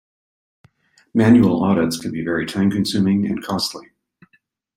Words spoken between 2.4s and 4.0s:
time-consuming and costly.